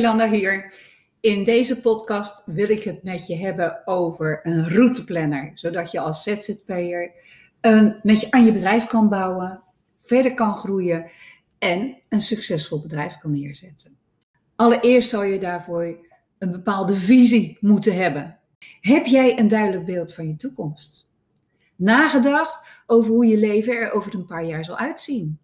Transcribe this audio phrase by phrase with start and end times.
[0.00, 0.72] Jolanda hier.
[1.20, 6.22] In deze podcast wil ik het met je hebben over een routeplanner, zodat je als
[6.22, 7.12] ZZP'er
[7.60, 9.62] een, met je aan je bedrijf kan bouwen,
[10.02, 11.10] verder kan groeien
[11.58, 13.96] en een succesvol bedrijf kan neerzetten.
[14.56, 16.06] Allereerst zal je daarvoor
[16.38, 18.38] een bepaalde visie moeten hebben.
[18.80, 21.08] Heb jij een duidelijk beeld van je toekomst?
[21.76, 25.38] Nagedacht over hoe je leven er over een paar jaar zal uitzien?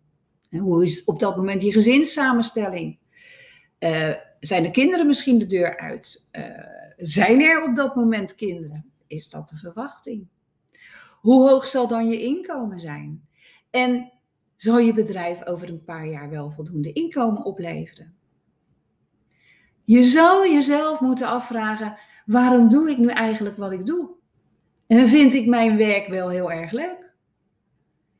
[0.50, 2.98] Hoe is op dat moment je gezinssamenstelling?
[3.80, 6.28] Uh, zijn de kinderen misschien de deur uit?
[6.32, 6.44] Uh,
[6.96, 8.90] zijn er op dat moment kinderen?
[9.06, 10.26] Is dat de verwachting?
[11.20, 13.28] Hoe hoog zal dan je inkomen zijn?
[13.70, 14.12] En
[14.56, 18.14] zal je bedrijf over een paar jaar wel voldoende inkomen opleveren?
[19.84, 24.10] Je zou jezelf moeten afvragen: waarom doe ik nu eigenlijk wat ik doe?
[24.86, 27.14] En vind ik mijn werk wel heel erg leuk?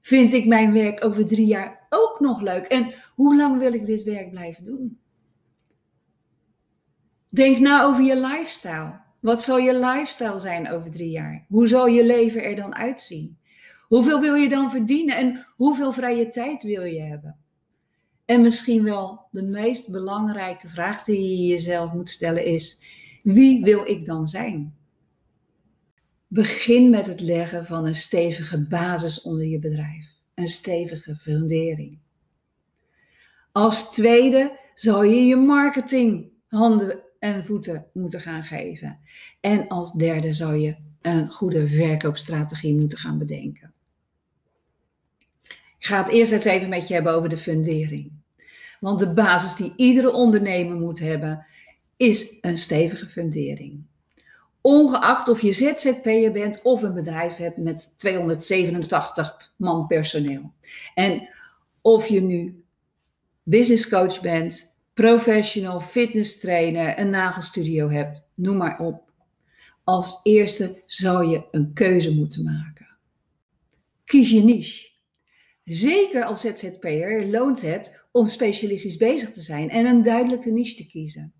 [0.00, 2.66] Vind ik mijn werk over drie jaar ook nog leuk?
[2.66, 5.00] En hoe lang wil ik dit werk blijven doen?
[7.28, 9.00] Denk na over je lifestyle.
[9.20, 11.44] Wat zal je lifestyle zijn over drie jaar?
[11.48, 13.38] Hoe zal je leven er dan uitzien?
[13.88, 17.36] Hoeveel wil je dan verdienen en hoeveel vrije tijd wil je hebben?
[18.24, 22.80] En misschien wel de meest belangrijke vraag die je jezelf moet stellen is:
[23.22, 24.76] wie wil ik dan zijn?
[26.26, 31.98] Begin met het leggen van een stevige basis onder je bedrijf, een stevige fundering.
[33.52, 38.98] Als tweede zal je je marketing handen en voeten moeten gaan geven.
[39.40, 43.72] En als derde zou je een goede verkoopstrategie moeten gaan bedenken.
[45.78, 48.12] Ik ga het eerst eens even met je hebben over de fundering.
[48.80, 51.46] Want de basis die iedere ondernemer moet hebben,
[51.96, 53.84] is een stevige fundering.
[54.60, 60.52] Ongeacht of je ZZP'er bent of een bedrijf hebt met 287 man personeel.
[60.94, 61.28] En
[61.80, 62.64] of je nu
[63.42, 69.12] business coach bent, professional, fitness trainer, een nagelstudio hebt, noem maar op.
[69.84, 72.98] Als eerste zou je een keuze moeten maken.
[74.04, 74.90] Kies je niche.
[75.64, 80.86] Zeker als ZZP'er loont het om specialistisch bezig te zijn en een duidelijke niche te
[80.86, 81.32] kiezen.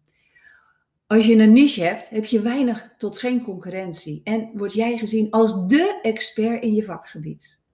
[1.06, 5.31] Als je een niche hebt, heb je weinig tot geen concurrentie en word jij gezien
[5.31, 7.66] als de expert in je vakgebied.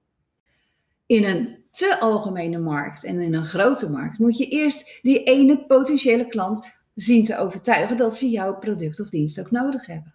[1.13, 5.67] In een te algemene markt en in een grote markt moet je eerst die ene
[5.67, 10.15] potentiële klant zien te overtuigen dat ze jouw product of dienst ook nodig hebben.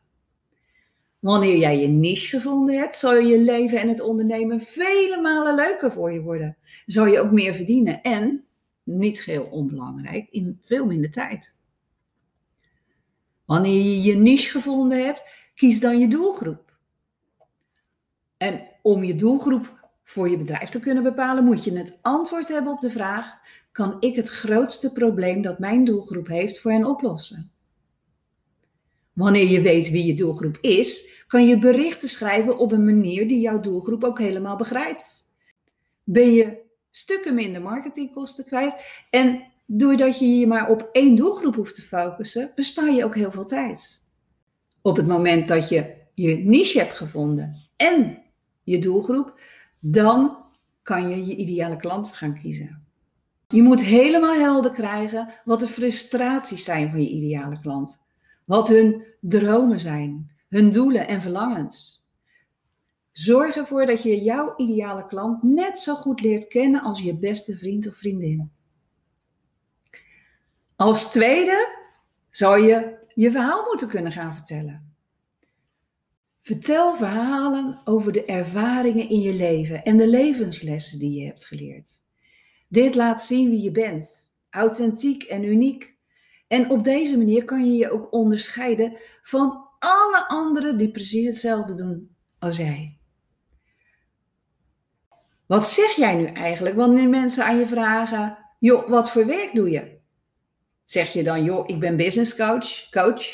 [1.20, 5.92] Wanneer jij je niche gevonden hebt, zal je leven en het ondernemen vele malen leuker
[5.92, 6.58] voor je worden.
[6.86, 8.46] Zal je ook meer verdienen en,
[8.84, 11.56] niet geheel onbelangrijk, in veel minder tijd.
[13.46, 16.78] Wanneer je je niche gevonden hebt, kies dan je doelgroep.
[18.38, 22.72] En om je doelgroep voor je bedrijf te kunnen bepalen, moet je het antwoord hebben
[22.72, 23.34] op de vraag:
[23.72, 27.52] kan ik het grootste probleem dat mijn doelgroep heeft voor hen oplossen?
[29.14, 33.40] Wanneer je weet wie je doelgroep is, kan je berichten schrijven op een manier die
[33.40, 35.34] jouw doelgroep ook helemaal begrijpt.
[36.04, 36.58] Ben je
[36.90, 38.76] stukken minder marketingkosten kwijt
[39.10, 43.32] en doordat je je maar op één doelgroep hoeft te focussen, bespaar je ook heel
[43.32, 44.10] veel tijd.
[44.82, 48.22] Op het moment dat je je niche hebt gevonden en
[48.64, 49.40] je doelgroep,
[49.80, 50.38] dan
[50.82, 52.86] kan je je ideale klant gaan kiezen.
[53.48, 58.06] Je moet helemaal helder krijgen wat de frustraties zijn van je ideale klant.
[58.46, 62.06] Wat hun dromen zijn, hun doelen en verlangens.
[63.12, 67.58] Zorg ervoor dat je jouw ideale klant net zo goed leert kennen als je beste
[67.58, 68.52] vriend of vriendin.
[70.76, 71.76] Als tweede
[72.30, 74.87] zou je je verhaal moeten kunnen gaan vertellen.
[76.48, 82.04] Vertel verhalen over de ervaringen in je leven en de levenslessen die je hebt geleerd.
[82.70, 85.98] Dit laat zien wie je bent, authentiek en uniek.
[86.48, 91.76] En op deze manier kan je je ook onderscheiden van alle anderen die precies hetzelfde
[91.76, 92.98] doen als jij.
[95.48, 99.70] Wat zeg jij nu eigenlijk wanneer mensen aan je vragen: joh, wat voor werk doe
[99.70, 99.98] je?
[100.84, 103.26] Zeg je dan, joh, ik ben business coach, coach,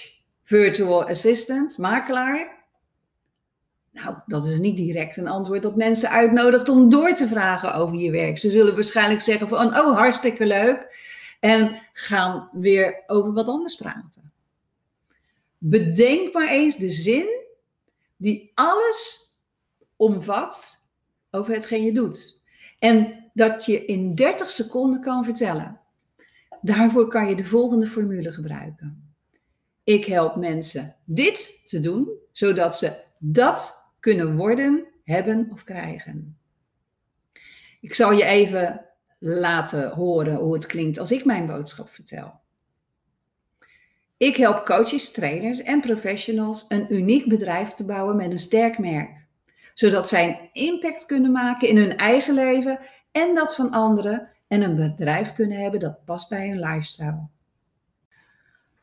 [0.44, 2.63] virtual assistant, makelaar?
[4.28, 8.12] Dat is niet direct een antwoord dat mensen uitnodigt om door te vragen over je
[8.12, 8.38] werk.
[8.38, 11.12] Ze zullen waarschijnlijk zeggen van, oh, hartstikke leuk.
[11.40, 14.32] En gaan weer over wat anders praten.
[15.58, 17.42] Bedenk maar eens de zin
[18.18, 19.32] die alles
[19.96, 20.84] omvat
[21.32, 22.42] over hetgeen je doet.
[22.80, 25.80] En dat je in 30 seconden kan vertellen.
[26.62, 29.16] Daarvoor kan je de volgende formule gebruiken.
[29.84, 36.38] Ik help mensen dit te doen, zodat ze dat kunnen worden, hebben of krijgen.
[37.82, 38.86] Ik zal je even
[39.20, 42.40] laten horen hoe het klinkt als ik mijn boodschap vertel.
[44.18, 49.26] Ik help coaches, trainers en professionals een uniek bedrijf te bouwen met een sterk merk,
[49.74, 52.80] zodat zij een impact kunnen maken in hun eigen leven
[53.12, 57.28] en dat van anderen en een bedrijf kunnen hebben dat past bij hun lifestyle.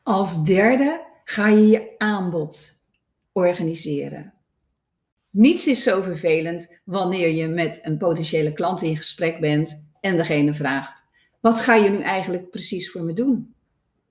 [0.03, 2.83] Als derde ga je je aanbod
[3.31, 4.40] organiseren.
[5.31, 10.53] Niets is zo vervelend wanneer je met een potentiële klant in gesprek bent en degene
[10.53, 11.05] vraagt:
[11.39, 13.55] Wat ga je nu eigenlijk precies voor me doen?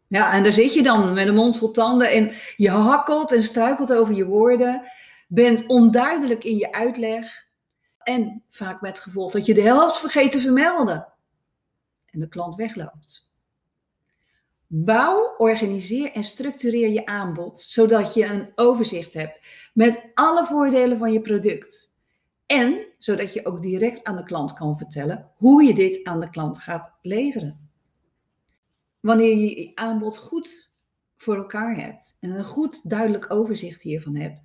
[0.06, 3.42] Ja, en daar zit je dan met een mond vol tanden en je hakkelt en
[3.42, 4.82] struikelt over je woorden,
[5.28, 7.46] bent onduidelijk in je uitleg
[7.98, 11.06] en vaak met gevolg dat je de helft vergeet te vermelden
[12.06, 13.29] en de klant wegloopt.
[14.72, 19.42] Bouw, organiseer en structureer je aanbod zodat je een overzicht hebt
[19.74, 21.94] met alle voordelen van je product.
[22.46, 26.30] En zodat je ook direct aan de klant kan vertellen hoe je dit aan de
[26.30, 27.70] klant gaat leveren.
[29.00, 30.72] Wanneer je je aanbod goed
[31.16, 34.40] voor elkaar hebt en een goed duidelijk overzicht hiervan hebt,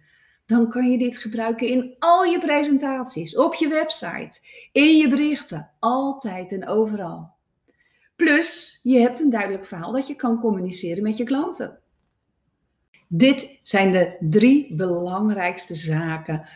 [0.45, 4.39] dan kan je dit gebruiken in al je presentaties, op je website,
[4.71, 7.34] in je berichten, altijd en overal.
[8.15, 11.79] Plus, je hebt een duidelijk verhaal dat je kan communiceren met je klanten.
[13.07, 16.47] Dit zijn de drie belangrijkste zaken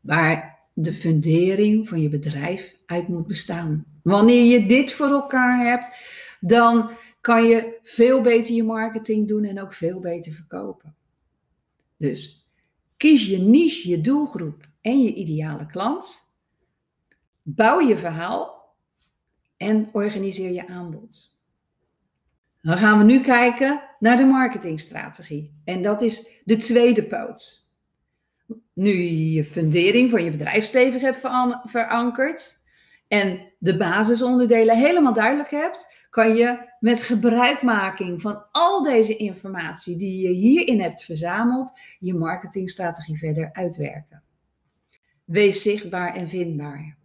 [0.00, 3.84] waar de fundering van je bedrijf uit moet bestaan.
[4.02, 5.96] Wanneer je dit voor elkaar hebt,
[6.40, 6.90] dan
[7.20, 10.96] kan je veel beter je marketing doen en ook veel beter verkopen.
[11.96, 12.50] Dus
[12.96, 16.34] kies je niche, je doelgroep en je ideale klant.
[17.42, 18.57] Bouw je verhaal
[19.58, 21.36] en organiseer je aanbod.
[22.62, 25.60] Dan gaan we nu kijken naar de marketingstrategie.
[25.64, 27.66] En dat is de tweede poot.
[28.74, 31.28] Nu je je fundering van je bedrijf stevig hebt
[31.64, 32.62] verankerd
[33.08, 40.28] en de basisonderdelen helemaal duidelijk hebt, kan je met gebruikmaking van al deze informatie die
[40.28, 44.22] je hierin hebt verzameld, je marketingstrategie verder uitwerken.
[45.24, 46.97] Wees zichtbaar en vindbaar.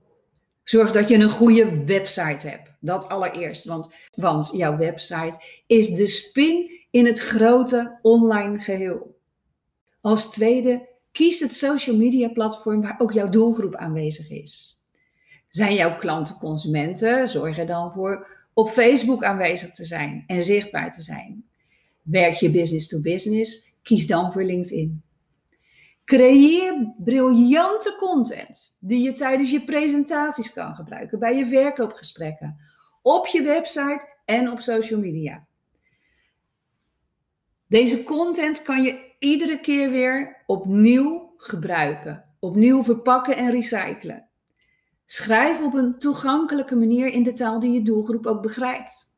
[0.63, 2.69] Zorg dat je een goede website hebt.
[2.79, 3.65] Dat allereerst.
[3.65, 9.19] Want, want jouw website is de spin in het grote online geheel.
[10.01, 14.81] Als tweede, kies het social media platform waar ook jouw doelgroep aanwezig is.
[15.49, 17.29] Zijn jouw klanten consumenten?
[17.29, 21.45] Zorg er dan voor op Facebook aanwezig te zijn en zichtbaar te zijn.
[22.01, 23.75] Werk je business to business?
[23.81, 25.03] Kies dan voor LinkedIn.
[26.05, 32.57] Creëer briljante content die je tijdens je presentaties kan gebruiken, bij je verkoopgesprekken,
[33.01, 35.45] op je website en op social media.
[37.67, 44.27] Deze content kan je iedere keer weer opnieuw gebruiken, opnieuw verpakken en recyclen.
[45.05, 49.15] Schrijf op een toegankelijke manier in de taal die je doelgroep ook begrijpt.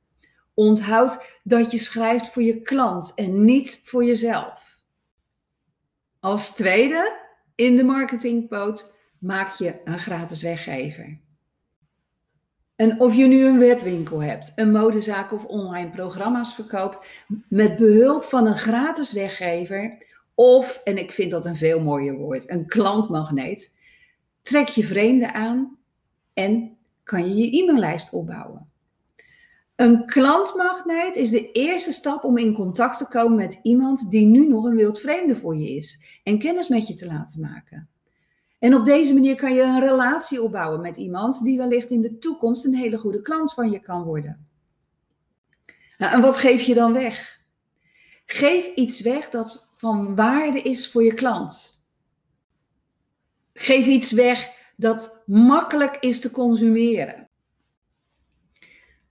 [0.53, 4.74] Onthoud dat je schrijft voor je klant en niet voor jezelf.
[6.25, 7.19] Als tweede
[7.55, 11.19] in de marketingpoot maak je een gratis weggever.
[12.75, 18.23] En of je nu een webwinkel hebt, een modezaak of online programma's verkoopt, met behulp
[18.23, 23.77] van een gratis weggever, of, en ik vind dat een veel mooier woord, een klantmagneet,
[24.41, 25.77] trek je vreemden aan
[26.33, 28.69] en kan je je e-maillijst opbouwen.
[29.75, 34.47] Een klantmagneet is de eerste stap om in contact te komen met iemand die nu
[34.47, 37.89] nog een wildvreemde voor je is en kennis met je te laten maken.
[38.59, 42.17] En op deze manier kan je een relatie opbouwen met iemand die wellicht in de
[42.17, 44.47] toekomst een hele goede klant van je kan worden.
[45.97, 47.41] Nou, en wat geef je dan weg?
[48.25, 51.83] Geef iets weg dat van waarde is voor je klant.
[53.53, 57.24] Geef iets weg dat makkelijk is te consumeren.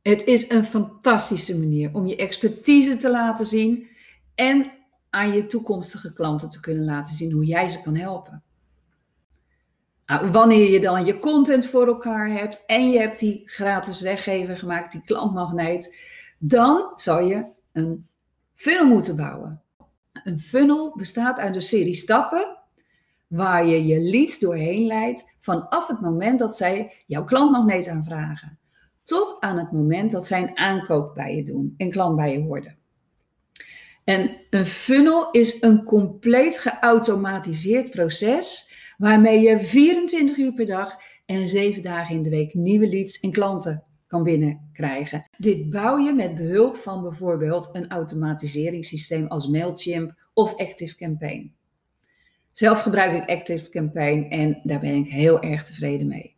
[0.04, 3.88] Het is een fantastische manier om je expertise te laten zien
[4.34, 4.72] en
[5.10, 8.42] aan je toekomstige klanten te kunnen laten zien hoe jij ze kan helpen.
[10.06, 14.56] Nou, wanneer je dan je content voor elkaar hebt en je hebt die gratis weggever
[14.56, 15.98] gemaakt, die klantmagneet,
[16.38, 18.06] dan zal je een
[18.54, 19.62] funnel moeten bouwen.
[20.12, 22.58] Een funnel bestaat uit een serie stappen
[23.26, 28.58] waar je je leads doorheen leidt vanaf het moment dat zij jouw klantmagneet aanvragen
[29.04, 32.42] tot aan het moment dat zij een aankoop bij je doen en klant bij je
[32.42, 32.76] worden.
[34.04, 40.96] En een funnel is een compleet geautomatiseerd proces waarmee je 24 uur per dag
[41.26, 45.28] en 7 dagen in de week nieuwe leads en klanten kan binnenkrijgen.
[45.38, 51.54] Dit bouw je met behulp van bijvoorbeeld een automatiseringssysteem als Mailchimp of ActiveCampaign.
[52.52, 56.33] Zelf gebruik ik ActiveCampaign en daar ben ik heel erg tevreden mee.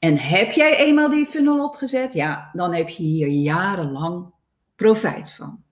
[0.00, 4.32] En heb jij eenmaal die funnel opgezet, ja, dan heb je hier jarenlang
[4.76, 5.62] profijt van.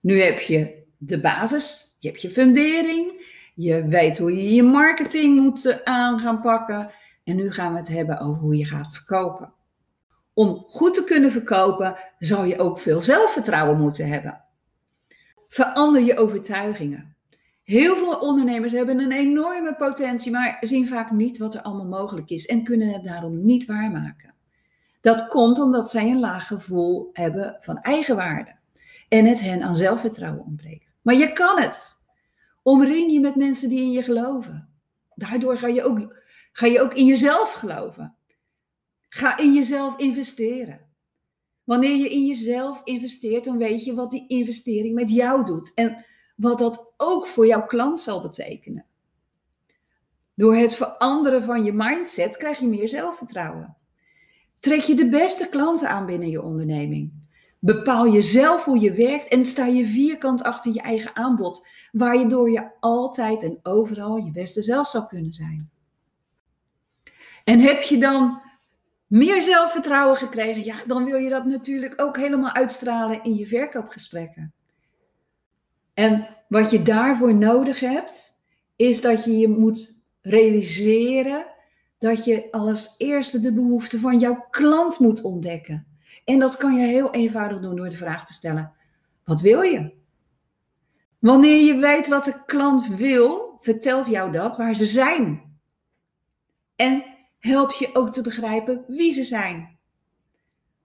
[0.00, 5.40] Nu heb je de basis, je hebt je fundering, je weet hoe je je marketing
[5.40, 6.90] moet eh, aan gaan pakken.
[7.24, 9.52] En nu gaan we het hebben over hoe je gaat verkopen.
[10.34, 14.44] Om goed te kunnen verkopen, zou je ook veel zelfvertrouwen moeten hebben.
[15.48, 17.11] Verander je overtuigingen.
[17.62, 22.30] Heel veel ondernemers hebben een enorme potentie, maar zien vaak niet wat er allemaal mogelijk
[22.30, 24.34] is en kunnen het daarom niet waarmaken.
[25.00, 28.54] Dat komt omdat zij een laag gevoel hebben van eigenwaarde
[29.08, 30.94] en het hen aan zelfvertrouwen ontbreekt.
[31.02, 32.00] Maar je kan het.
[32.62, 34.68] Omring je met mensen die in je geloven.
[35.14, 38.14] Daardoor ga je ook, ga je ook in jezelf geloven.
[39.08, 40.80] Ga in jezelf investeren.
[41.64, 46.04] Wanneer je in jezelf investeert, dan weet je wat die investering met jou doet en
[46.36, 48.84] wat dat ook voor jouw klant zal betekenen.
[50.34, 53.76] Door het veranderen van je mindset krijg je meer zelfvertrouwen.
[54.58, 57.12] Trek je de beste klanten aan binnen je onderneming.
[57.58, 62.70] Bepaal jezelf hoe je werkt en sta je vierkant achter je eigen aanbod, waar je
[62.80, 65.70] altijd en overal je beste zelf zou kunnen zijn.
[67.44, 68.40] En heb je dan
[69.06, 74.52] meer zelfvertrouwen gekregen, ja, dan wil je dat natuurlijk ook helemaal uitstralen in je verkoopgesprekken.
[75.94, 78.44] En wat je daarvoor nodig hebt,
[78.76, 81.46] is dat je je moet realiseren
[81.98, 85.86] dat je als eerste de behoeften van jouw klant moet ontdekken.
[86.24, 88.72] En dat kan je heel eenvoudig doen door de vraag te stellen:
[89.24, 89.92] wat wil je?
[91.18, 95.42] Wanneer je weet wat de klant wil, vertelt jou dat waar ze zijn.
[96.76, 97.04] En
[97.38, 99.78] helpt je ook te begrijpen wie ze zijn.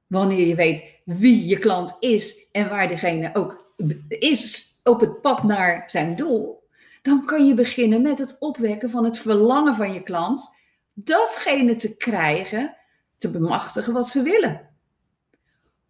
[0.07, 3.73] Wanneer je weet wie je klant is en waar degene ook
[4.07, 6.63] is op het pad naar zijn doel,
[7.01, 10.56] dan kan je beginnen met het opwekken van het verlangen van je klant
[10.94, 12.75] datgene te krijgen,
[13.17, 14.70] te bemachtigen wat ze willen.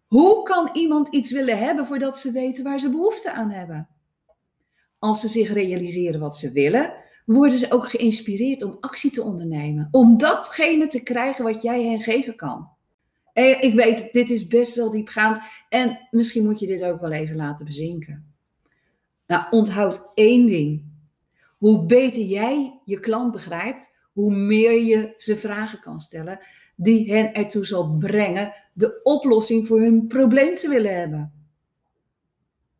[0.06, 3.88] Hoe kan iemand iets willen hebben voordat ze weten waar ze behoefte aan hebben?
[4.98, 6.92] Als ze zich realiseren wat ze willen,
[7.24, 9.88] worden ze ook geïnspireerd om actie te ondernemen.
[9.90, 12.68] Om datgene te krijgen wat jij hen geven kan.
[13.32, 17.12] En ik weet, dit is best wel diepgaand en misschien moet je dit ook wel
[17.12, 18.27] even laten bezinken.
[19.28, 20.84] Nou, onthoud één ding.
[21.58, 26.38] Hoe beter jij je klant begrijpt, hoe meer je ze vragen kan stellen
[26.76, 31.32] die hen ertoe zal brengen de oplossing voor hun probleem te willen hebben.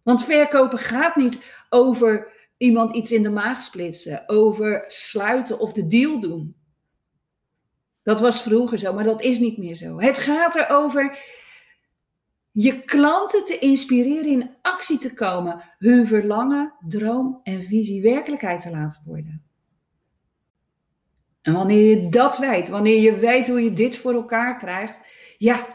[0.02, 5.86] Want verkopen gaat niet over iemand iets in de maag splitsen, over sluiten of de
[5.86, 6.56] deal doen.
[8.02, 10.00] Dat was vroeger zo, maar dat is niet meer zo.
[10.00, 11.18] Het gaat erover
[12.60, 18.70] je klanten te inspireren in actie te komen, hun verlangen, droom en visie werkelijkheid te
[18.70, 19.42] laten worden.
[21.42, 25.00] En wanneer je dat weet, wanneer je weet hoe je dit voor elkaar krijgt,
[25.36, 25.66] ja,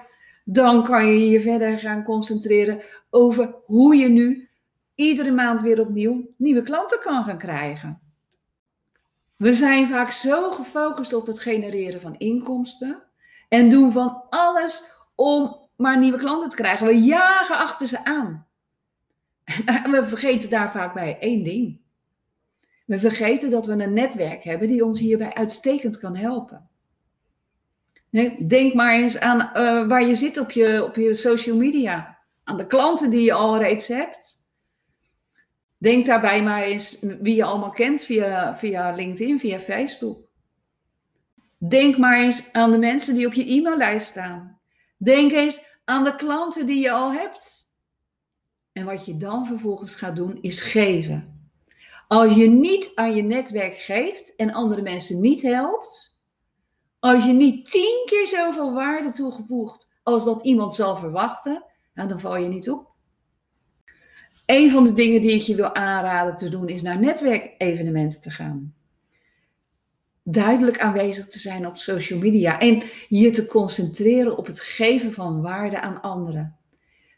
[0.45, 4.49] dan kan je je verder gaan concentreren over hoe je nu
[4.95, 8.01] iedere maand weer opnieuw nieuwe klanten kan gaan krijgen.
[9.35, 13.03] We zijn vaak zo gefocust op het genereren van inkomsten
[13.49, 14.83] en doen van alles
[15.15, 16.87] om maar nieuwe klanten te krijgen.
[16.87, 18.47] We jagen achter ze aan.
[19.65, 21.81] En we vergeten daar vaak bij één ding.
[22.85, 26.69] We vergeten dat we een netwerk hebben die ons hierbij uitstekend kan helpen.
[28.47, 32.17] Denk maar eens aan uh, waar je zit op je, op je social media.
[32.43, 34.41] Aan de klanten die je al reeds hebt.
[35.77, 40.27] Denk daarbij maar eens wie je allemaal kent via, via LinkedIn, via Facebook.
[41.57, 44.59] Denk maar eens aan de mensen die op je e-maillijst staan.
[45.03, 47.71] Denk eens aan de klanten die je al hebt.
[48.71, 51.49] En wat je dan vervolgens gaat doen, is geven.
[52.07, 56.19] Als je niet aan je netwerk geeft en andere mensen niet helpt,
[56.99, 62.19] als je niet tien keer zoveel waarde toegevoegt als dat iemand zal verwachten, nou, dan
[62.19, 62.91] val je niet op.
[64.45, 68.29] Een van de dingen die ik je wil aanraden te doen is naar netwerkevenementen te
[68.29, 68.73] gaan.
[70.23, 75.41] Duidelijk aanwezig te zijn op social media en je te concentreren op het geven van
[75.41, 76.57] waarde aan anderen.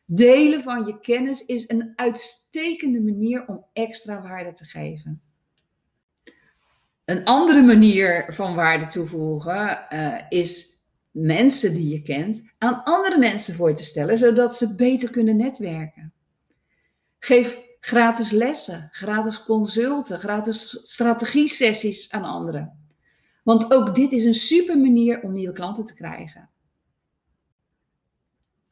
[0.05, 5.21] Delen van je kennis is een uitstekende manier om extra waarde te geven.
[7.05, 10.75] Een andere manier van waarde toevoegen uh, is
[11.12, 16.13] mensen die je kent aan andere mensen voor te stellen, zodat ze beter kunnen netwerken.
[17.19, 22.84] Geef gratis lessen, gratis consulten, gratis strategie-sessies aan anderen.
[23.45, 26.49] Want ook dit is een super manier om nieuwe klanten te krijgen.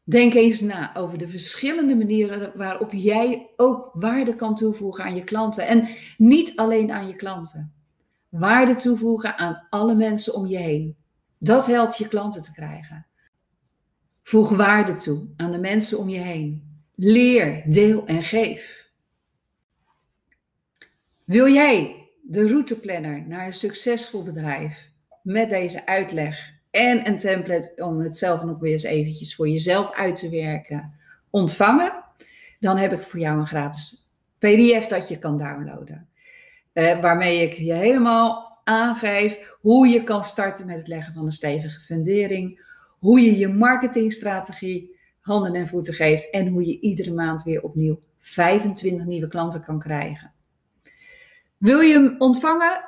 [0.03, 5.24] Denk eens na over de verschillende manieren waarop jij ook waarde kan toevoegen aan je
[5.24, 5.68] klanten.
[5.68, 5.88] En
[6.18, 7.74] niet alleen aan je klanten.
[8.30, 10.96] Waarde toevoegen aan alle mensen om je heen.
[11.38, 13.06] Dat helpt je klanten te krijgen.
[14.24, 16.82] Voeg waarde toe aan de mensen om je heen.
[16.96, 18.92] Leer, deel en geef.
[21.24, 24.89] Wil jij de routeplanner naar een succesvol bedrijf
[25.22, 29.92] met deze uitleg en een template om het zelf nog weer eens eventjes voor jezelf
[29.92, 30.94] uit te werken
[31.30, 32.03] ontvangen?
[32.60, 36.08] Dan heb ik voor jou een gratis PDF dat je kan downloaden.
[36.74, 41.32] Uh, waarmee ik je helemaal aangeef hoe je kan starten met het leggen van een
[41.32, 42.62] stevige fundering,
[43.00, 48.00] hoe je je marketingstrategie handen en voeten geeft en hoe je iedere maand weer opnieuw
[48.20, 50.33] 25 nieuwe klanten kan krijgen.
[51.63, 52.84] Wil je hem ontvangen?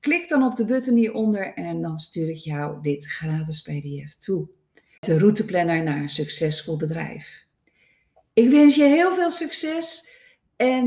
[0.00, 4.48] Klik dan op de button hieronder en dan stuur ik jou dit gratis PDF toe.
[5.00, 7.46] De routeplanner naar een succesvol bedrijf.
[8.32, 10.08] Ik wens je heel veel succes
[10.56, 10.86] en